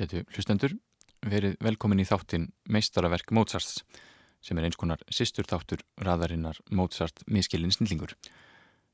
Ágætu 0.00 0.22
hlustendur, 0.32 0.72
verið 1.28 1.58
velkomin 1.60 2.00
í 2.00 2.06
þáttin 2.08 2.46
Meistaraverk 2.72 3.34
Mozarts 3.36 3.82
sem 4.40 4.56
er 4.56 4.64
eins 4.64 4.78
konar 4.80 5.02
sýstur 5.12 5.44
þáttur 5.44 5.82
raðarinnar 6.00 6.56
Mozart 6.72 7.20
miskilin 7.28 7.74
snillingur. 7.74 8.14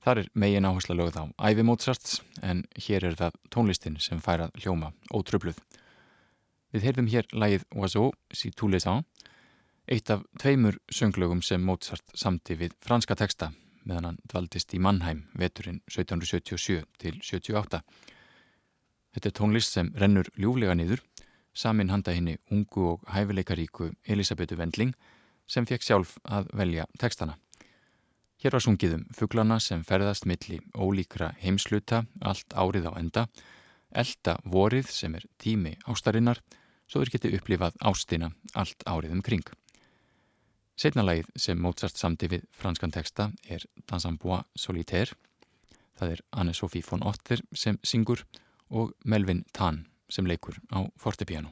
Þar 0.02 0.24
er 0.24 0.30
megin 0.34 0.66
áhersla 0.66 0.96
lögð 0.98 1.20
á 1.22 1.24
æfi 1.46 1.62
Mozarts 1.62 2.16
en 2.42 2.64
hér 2.88 3.06
er 3.06 3.14
það 3.20 3.38
tónlistin 3.54 4.00
sem 4.02 4.18
færað 4.18 4.58
hljóma 4.64 4.90
ótröfluð. 5.14 5.60
Við 6.74 6.88
heyrðum 6.88 7.12
hér 7.14 7.30
lægið 7.30 7.68
Oiseau 7.78 8.10
si 8.34 8.50
tous 8.50 8.74
les 8.74 8.88
ans, 8.90 9.06
eitt 9.86 10.10
af 10.10 10.26
tveimur 10.42 10.80
sönglögum 10.90 11.38
sem 11.38 11.62
Mozart 11.62 12.18
samti 12.18 12.58
við 12.58 12.74
franska 12.82 13.14
texta 13.14 13.52
meðan 13.86 14.10
hann 14.10 14.20
dvaldist 14.26 14.74
í 14.74 14.82
Mannheim 14.82 15.28
veturinn 15.38 15.84
1777 15.86 16.82
til 16.98 17.22
78. 17.22 17.84
Þetta 19.16 19.30
er 19.30 19.32
tónlist 19.32 19.72
sem 19.72 19.86
rennur 19.96 20.26
ljúflega 20.36 20.74
niður, 20.76 21.00
samin 21.56 21.88
handa 21.88 22.12
henni 22.12 22.34
ungu 22.52 22.82
og 22.90 23.06
hæfileikaríku 23.08 23.94
Elisabetu 24.04 24.58
Vendling 24.60 24.92
sem 25.48 25.64
fekk 25.64 25.86
sjálf 25.86 26.18
að 26.28 26.50
velja 26.52 26.84
tekstana. 27.00 27.38
Hér 28.44 28.52
var 28.52 28.60
sungiðum 28.60 29.06
fugglana 29.16 29.56
sem 29.64 29.80
ferðast 29.88 30.28
milli 30.28 30.60
ólíkra 30.76 31.30
heimsluta 31.40 32.02
allt 32.20 32.52
árið 32.52 32.90
á 32.90 33.00
enda, 33.00 33.24
elda 33.88 34.36
vorið 34.44 34.92
sem 34.92 35.16
er 35.16 35.24
tími 35.40 35.78
ástarinnar, 35.88 36.42
svo 36.84 37.00
þeir 37.00 37.14
geti 37.16 37.34
upplifað 37.40 37.80
ástina 37.80 38.34
allt 38.52 38.84
árið 38.84 39.16
um 39.16 39.24
kring. 39.24 39.48
Setnalagið 40.76 41.32
sem 41.40 41.56
Mozart 41.56 41.96
samti 41.96 42.28
við 42.28 42.44
franskan 42.52 42.92
teksta 42.92 43.30
er 43.48 43.64
Dansambois 43.88 44.44
Solitaire. 44.52 45.16
Það 45.96 46.18
er 46.18 46.26
Anne-Sophie 46.36 46.84
von 46.84 47.08
Otter 47.08 47.40
sem 47.56 47.80
syngur 47.80 48.26
og 48.70 48.92
Melvin 49.04 49.44
Tann 49.52 49.86
sem 50.08 50.26
leikur 50.26 50.58
á 50.72 50.86
fortepiano. 50.96 51.48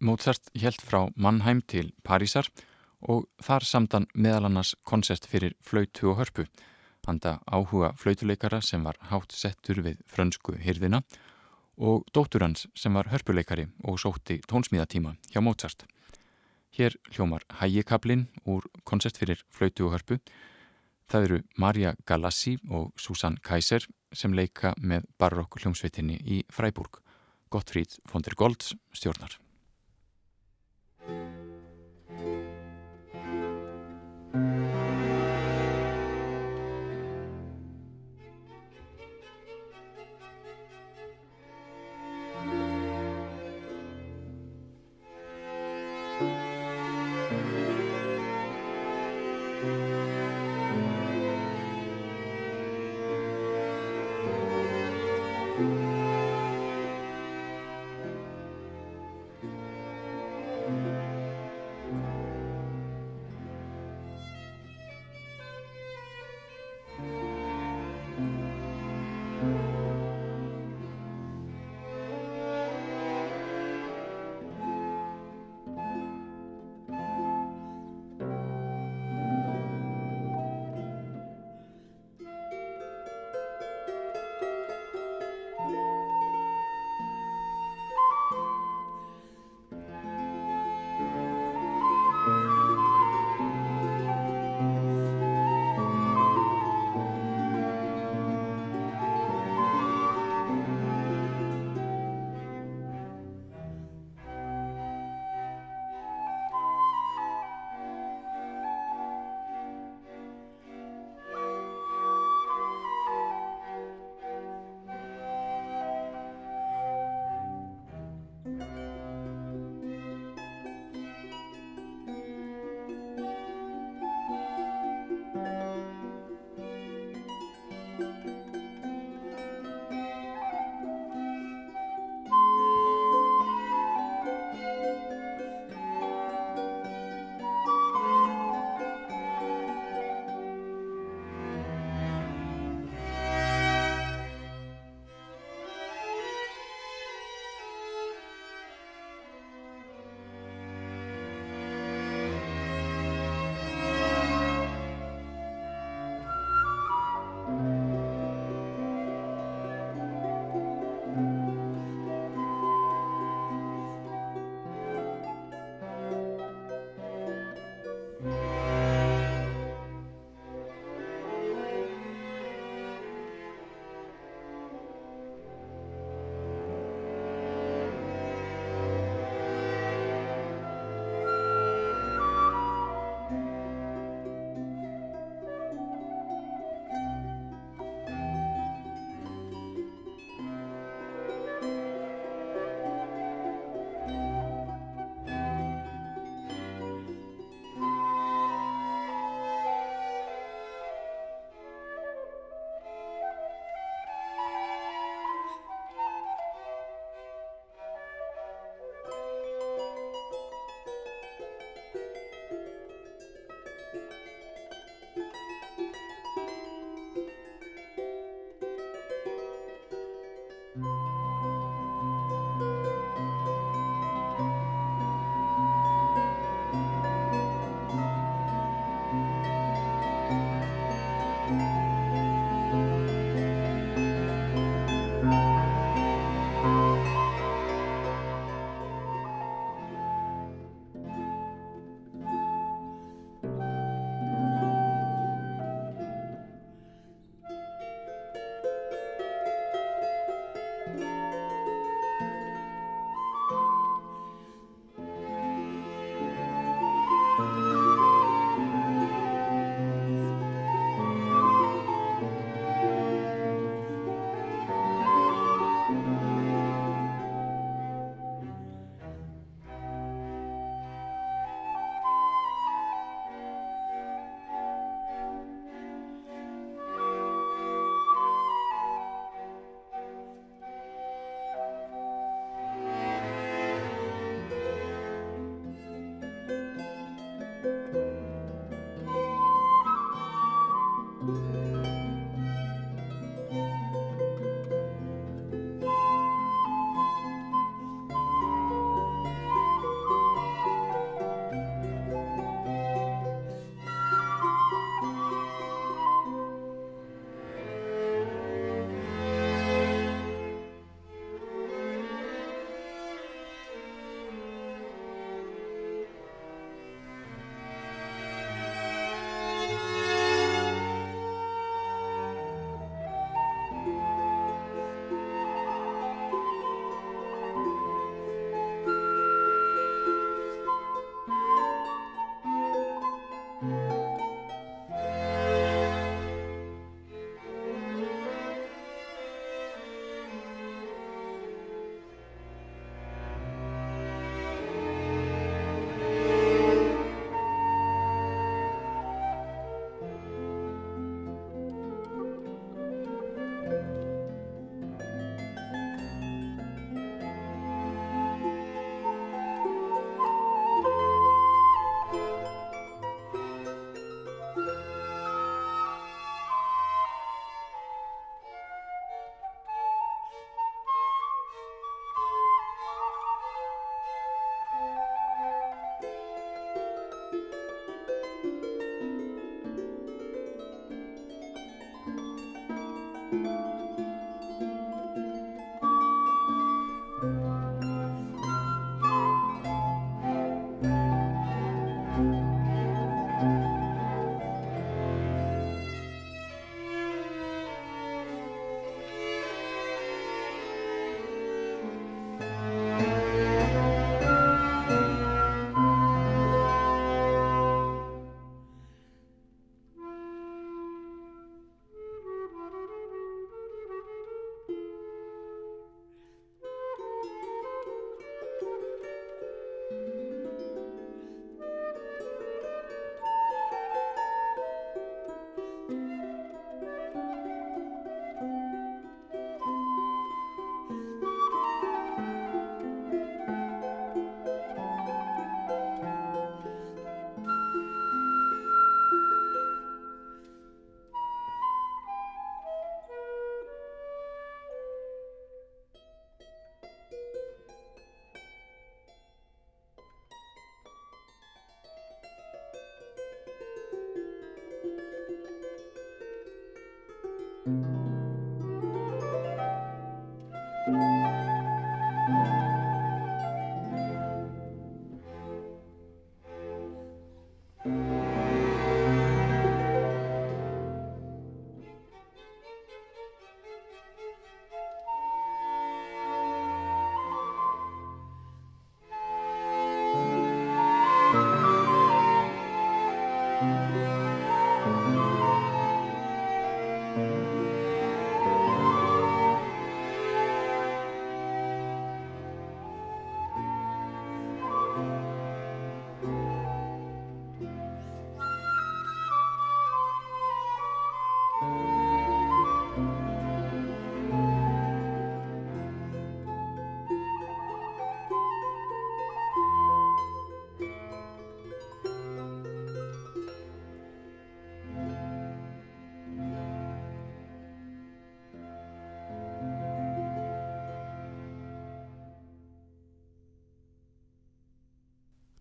Mozart 0.00 0.48
helt 0.56 0.80
frá 0.80 1.10
Mannheim 1.14 1.60
til 1.68 1.90
Parísar 2.00 2.46
og 3.04 3.26
þar 3.44 3.64
samdan 3.68 4.06
meðal 4.14 4.48
annars 4.48 4.72
koncert 4.88 5.26
fyrir 5.28 5.52
flautu 5.60 6.08
og 6.08 6.22
hörpu, 6.22 6.46
handa 7.06 7.38
áhuga 7.44 7.92
flautuleikara 8.00 8.62
sem 8.64 8.84
var 8.84 8.96
hátt 9.10 9.36
settur 9.36 9.82
við 9.84 10.00
frönsku 10.08 10.56
hyrðina 10.56 11.02
og 11.76 12.08
dóttur 12.16 12.44
hans 12.44 12.66
sem 12.76 12.96
var 12.96 13.10
hörpuleikari 13.12 13.66
og 13.84 14.00
sótti 14.00 14.38
tónsmíðatíma 14.48 15.16
hjá 15.32 15.44
Mozart. 15.44 15.84
Hér 16.72 16.96
hljómar 17.12 17.44
hægikablin 17.60 18.28
úr 18.48 18.64
koncert 18.84 19.20
fyrir 19.20 19.44
flautu 19.50 19.88
og 19.88 19.98
hörpu. 19.98 20.20
Það 21.10 21.24
eru 21.26 21.42
Marja 21.58 21.94
Galassi 22.06 22.56
og 22.70 22.92
Susan 22.96 23.36
Kaiser 23.42 23.84
sem 24.12 24.32
leika 24.32 24.72
með 24.80 25.08
barokk 25.18 25.60
hljómsveitinni 25.60 26.20
í 26.24 26.42
Freiburg. 26.48 27.02
Gottfríd 27.50 27.98
von 28.12 28.22
der 28.22 28.38
Golds 28.38 28.76
stjórnar. 28.94 29.36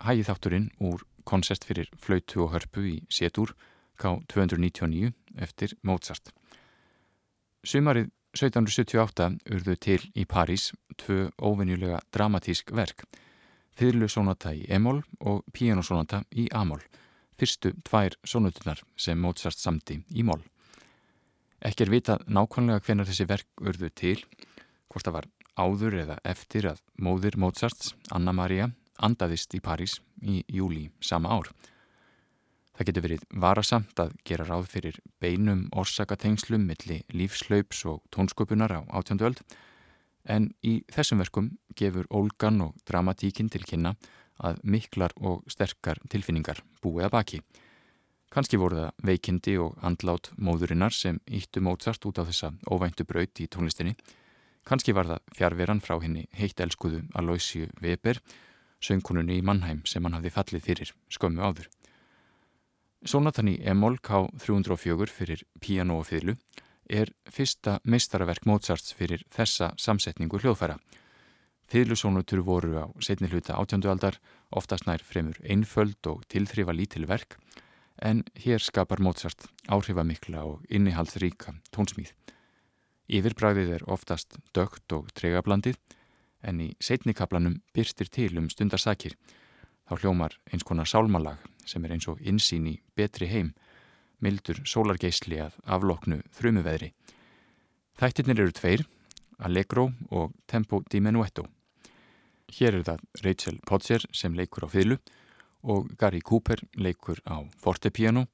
Hægithátturinn 0.09 0.71
úr 0.81 1.03
koncert 1.29 1.65
fyrir 1.67 1.89
flautu 2.01 2.41
og 2.45 2.55
hörpu 2.55 2.81
í 2.89 2.95
Sétur 3.13 3.53
K299 4.01 5.11
eftir 5.37 5.75
Mozart. 5.85 6.31
Sumarið 7.61 8.09
1778 8.33 9.39
urðu 9.53 9.75
til 9.81 9.99
í 10.17 10.25
París 10.29 10.69
tvö 10.97 11.29
óvenjulega 11.37 11.99
dramatísk 12.13 12.73
verk, 12.73 13.05
Þyrlusónata 13.79 14.51
í 14.57 14.65
Emól 14.67 15.03
og 15.19 15.45
Pianosónata 15.55 16.23
í 16.35 16.49
Amól, 16.51 16.81
fyrstu 17.39 17.71
tvær 17.87 18.17
sónutunar 18.27 18.81
sem 18.99 19.19
Mozart 19.19 19.59
samti 19.59 20.01
í 20.11 20.25
Mól. 20.27 20.41
Ekki 21.63 21.85
er 21.85 21.93
vitað 21.93 22.25
nákvæmlega 22.27 22.83
hvenar 22.85 23.07
þessi 23.07 23.27
verk 23.29 23.63
urðu 23.63 23.91
til, 23.95 24.17
hvort 24.89 25.05
það 25.05 25.17
var 25.19 25.29
áður 25.59 25.97
eða 26.03 26.19
eftir 26.23 26.69
að 26.71 26.83
móðir 26.99 27.37
Mozarts, 27.39 27.93
Anna 28.15 28.33
Maria, 28.35 28.69
andaðist 28.99 29.53
í 29.55 29.61
París 29.63 29.99
í 30.21 30.43
júli 30.47 30.89
sama 31.01 31.31
ár. 31.33 31.51
Það 32.79 32.87
getur 32.87 33.03
verið 33.03 33.23
varasamt 33.43 33.99
að 33.99 34.13
gera 34.23 34.45
ráð 34.47 34.69
fyrir 34.71 34.99
beinum 35.19 35.65
orsakatengslum 35.75 36.63
milli 36.63 37.01
lífslaups 37.11 37.83
og 37.91 38.05
tónsköpunar 38.15 38.71
á 38.71 38.81
átjönduöld 38.87 39.41
en 40.23 40.51
í 40.63 40.79
þessum 40.91 41.19
verkum 41.19 41.49
gefur 41.75 42.07
ólgan 42.07 42.61
og 42.63 42.77
dramatíkin 42.87 43.49
til 43.51 43.65
kynna 43.67 43.95
að 44.39 44.61
miklar 44.63 45.11
og 45.19 45.43
sterkar 45.51 45.99
tilfinningar 46.07 46.63
búið 46.83 47.09
að 47.09 47.15
baki. 47.17 47.41
Kanski 48.29 48.59
voru 48.61 48.77
það 48.77 49.05
veikindi 49.09 49.55
og 49.57 49.77
andlát 49.83 50.29
móðurinnar 50.37 50.93
sem 50.93 51.17
íttu 51.25 51.63
Mozart 51.65 52.05
út 52.05 52.21
á 52.21 52.23
þessa 52.23 52.53
óvæntu 52.69 53.03
braut 53.09 53.41
í 53.41 53.47
tónlistinni. 53.49 53.95
Kanski 54.63 54.93
var 54.93 55.09
það 55.09 55.33
fjárveran 55.35 55.81
frá 55.81 55.97
henni 56.03 56.27
heitt 56.37 56.61
elskuðu 56.61 57.01
Aloysiu 57.17 57.71
Weber, 57.81 58.21
söngkununni 58.83 59.39
í 59.39 59.45
Mannheim 59.45 59.83
sem 59.85 60.03
hann 60.05 60.17
hafði 60.17 60.33
fallið 60.35 60.65
fyrir 60.65 60.93
skömmu 61.11 61.43
áður. 61.43 61.69
Sónatan 63.07 63.51
í 63.51 63.59
Emol 63.63 63.97
K304 64.03 65.07
fyrir 65.07 65.43
piano 65.63 65.99
og 66.01 66.09
fyrlu 66.09 66.35
er 66.89 67.11
fyrsta 67.29 67.77
meistaraverk 67.85 68.47
Mozarts 68.49 68.95
fyrir 68.97 69.23
þessa 69.31 69.71
samsetningu 69.79 70.41
hljóðfæra. 70.41 70.79
Fyrlusónutur 71.69 72.41
voru 72.41 72.81
á 72.81 72.85
setni 73.05 73.29
hluta 73.29 73.55
átjöndu 73.61 73.91
aldar 73.91 74.17
oftast 74.49 74.87
nær 74.89 75.03
fremur 75.05 75.37
einföld 75.45 76.01
og 76.09 76.25
tilþrifa 76.27 76.73
lítil 76.73 77.05
verk 77.05 77.37
en 78.01 78.23
hér 78.41 78.63
skapar 78.63 79.03
Mozart 79.05 79.45
áhrifamikla 79.69 80.43
og 80.47 80.65
innihaldsríka 80.67 81.53
tónsmíð. 81.75 82.11
Yfirbræðið 83.09 83.75
er 83.77 83.85
oftast 83.87 84.39
dögt 84.53 84.91
og 84.97 85.13
tregablandið 85.13 85.77
en 86.43 86.61
í 86.63 86.69
setnikablanum 86.79 87.59
byrstir 87.75 88.09
til 88.11 88.37
um 88.39 88.49
stundarsakir. 88.49 89.15
Þá 89.89 89.93
hljómar 90.01 90.37
eins 90.51 90.63
konar 90.63 90.87
sálmalag 90.87 91.41
sem 91.65 91.85
er 91.85 91.95
eins 91.95 92.07
og 92.09 92.21
insýn 92.21 92.67
í 92.69 92.75
betri 92.95 93.29
heim, 93.29 93.53
mildur 94.19 94.61
sólargeisli 94.67 95.39
að 95.41 95.57
afloknu 95.65 96.21
þrumuveðri. 96.35 96.91
Þættirnir 97.99 98.43
eru 98.43 98.55
tveir, 98.55 98.85
Allegro 99.39 99.89
og 100.11 100.35
Tempo 100.47 100.81
di 100.91 100.99
Menuetto. 100.99 101.45
Hér 102.49 102.79
er 102.79 102.85
það 102.87 103.03
Rachel 103.23 103.59
Potser 103.65 104.05
sem 104.11 104.35
leikur 104.35 104.65
á 104.65 104.69
fylgu 104.71 104.97
og 105.63 105.91
Gary 105.99 106.21
Cooper 106.23 106.63
leikur 106.75 107.19
á 107.27 107.43
fortepiano 107.59 108.25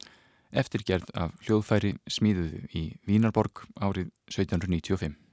eftirgerð 0.56 1.10
af 1.18 1.34
hljóðfæri 1.44 1.96
smíðuðu 2.08 2.64
í 2.78 2.84
Vínarborg 3.08 3.66
árið 3.76 4.12
1795. 4.32 5.25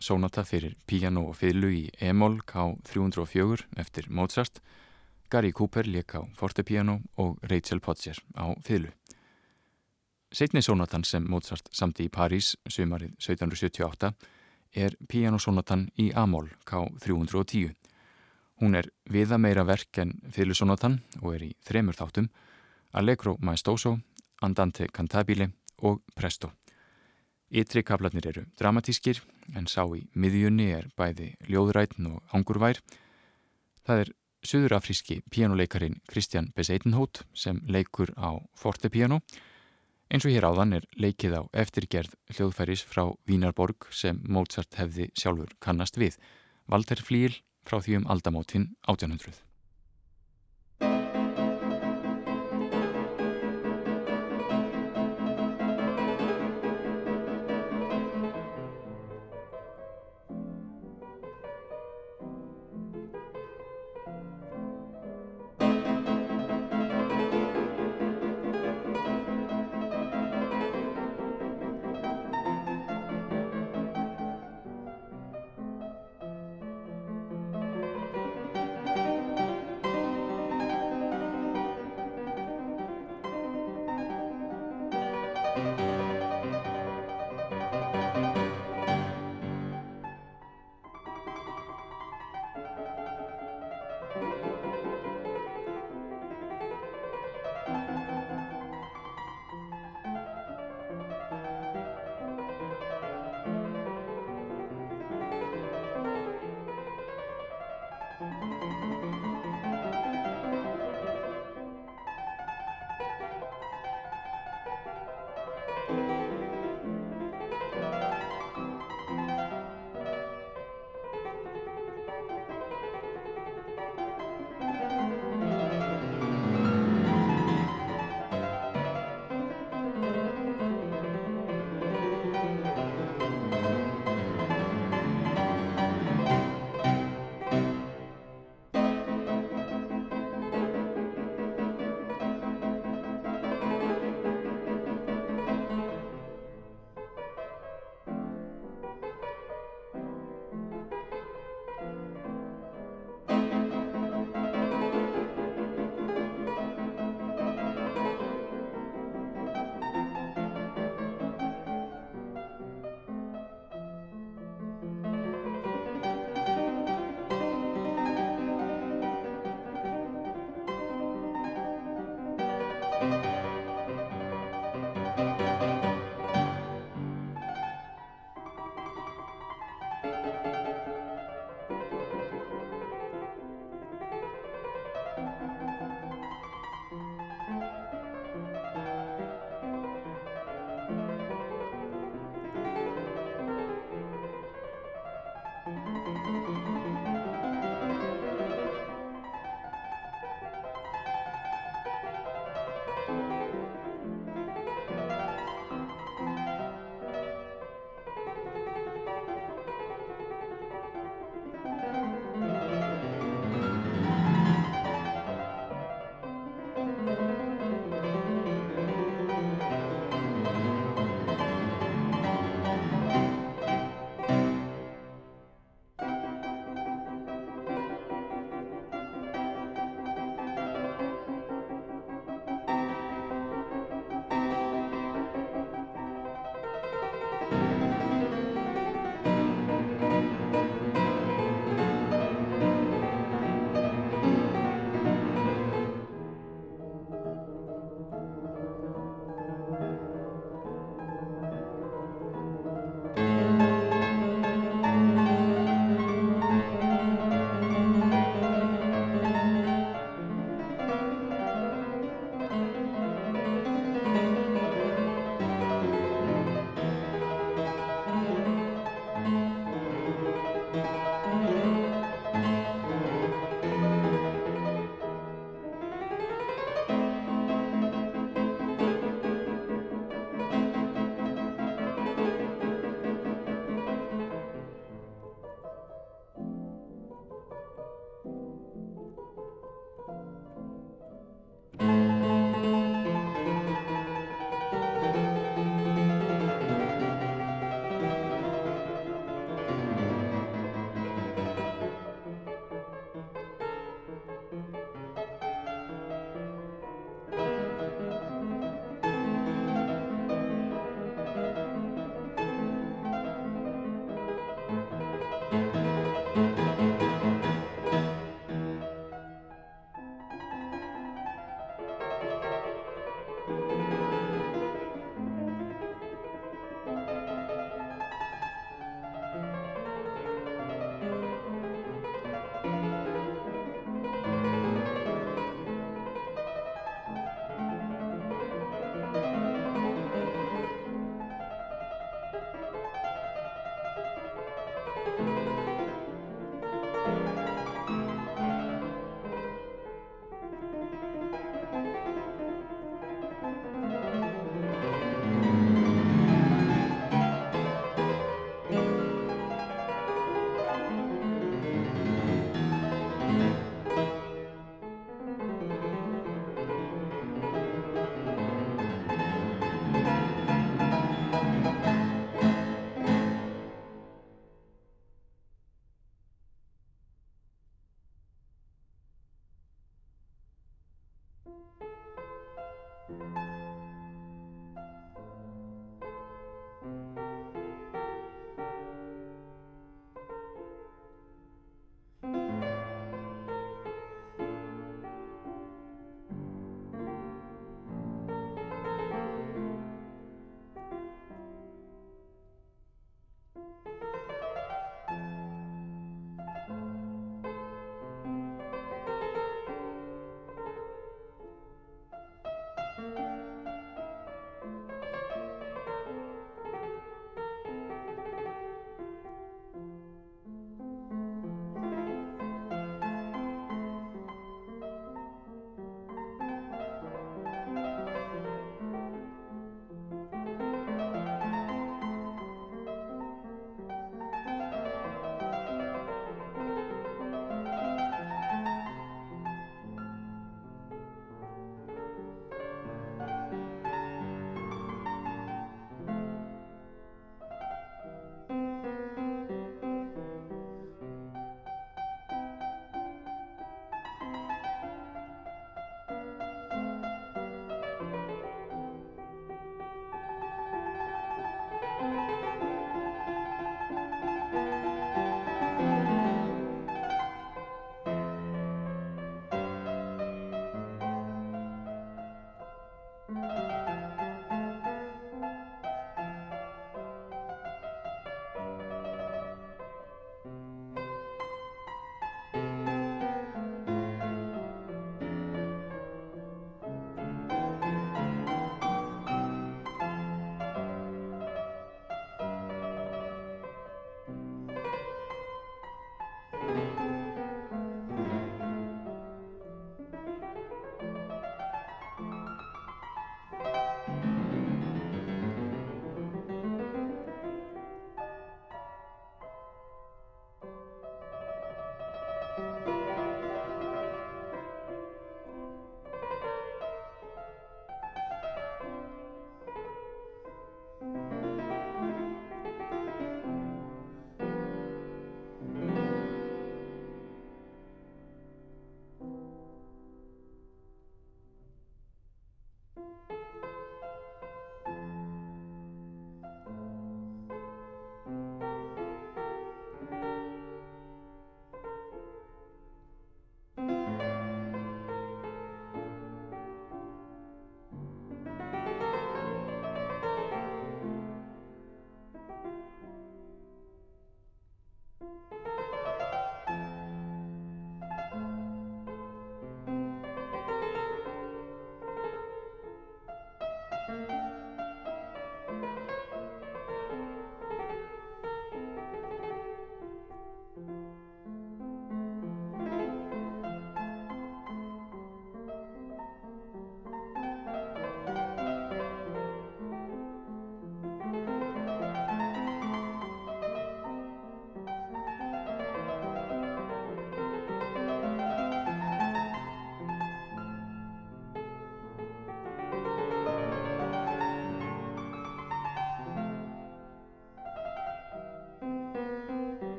sónata 0.00 0.44
fyrir 0.48 0.74
piano 0.88 1.26
og 1.28 1.36
fiðlu 1.38 1.70
í 1.76 1.82
E-moll 2.00 2.40
K304 2.48 3.66
eftir 3.80 4.08
Mozart, 4.08 4.60
Gary 5.30 5.52
Cooper 5.52 5.86
leik 5.86 6.16
á 6.16 6.24
fortepiano 6.34 7.00
og 7.20 7.38
Rachel 7.46 7.80
Potts 7.80 8.08
á 8.34 8.46
fiðlu. 8.64 8.90
Setni 10.32 10.62
sónatan 10.62 11.04
sem 11.04 11.24
Mozart 11.26 11.68
samti 11.74 12.06
í 12.06 12.12
París 12.12 12.54
sumarið 12.68 13.16
1778 13.18 14.12
er 14.78 14.94
pianosónatan 15.10 15.88
í 15.98 16.10
A-moll 16.14 16.48
K310. 16.66 17.74
Hún 18.60 18.76
er 18.78 18.90
viða 19.10 19.38
meira 19.38 19.64
verk 19.66 19.98
en 19.98 20.14
fiðlusónatan 20.30 21.00
og 21.22 21.34
er 21.34 21.48
í 21.48 21.54
þremur 21.66 21.98
þáttum 21.98 22.30
Allegro 22.92 23.36
Maestoso, 23.40 23.98
Andante 24.42 24.88
Cantabile 24.92 25.50
og 25.82 26.02
Presto. 26.14 26.52
Ytri 27.50 27.82
kaplarnir 27.82 28.28
eru 28.30 28.44
dramatískir 28.60 29.18
en 29.58 29.66
sá 29.66 29.82
í 29.82 30.04
miðjunni 30.14 30.68
er 30.70 30.86
bæði 30.94 31.32
ljóðrætn 31.50 32.06
og 32.06 32.36
angurvær. 32.36 32.78
Það 33.82 34.02
er 34.04 34.12
söðurafríski 34.46 35.18
pianoleikarin 35.34 35.98
Kristjan 36.08 36.52
Beseitenhótt 36.54 37.24
sem 37.34 37.58
leikur 37.66 38.14
á 38.14 38.38
fortepiano. 38.54 39.20
Eins 40.10 40.26
og 40.26 40.34
hér 40.34 40.46
áðan 40.46 40.78
er 40.78 40.86
leikið 40.94 41.36
á 41.38 41.42
eftirgerð 41.64 42.14
hljóðfæris 42.36 42.86
frá 42.86 43.04
Vínarborg 43.26 43.90
sem 43.90 44.22
Mozart 44.22 44.78
hefði 44.78 45.10
sjálfur 45.18 45.50
kannast 45.58 45.98
við. 45.98 46.18
Walter 46.70 47.02
Flíl 47.02 47.42
frá 47.66 47.82
því 47.82 48.00
um 48.00 48.10
aldamótin 48.14 48.70
1800. 48.86 49.49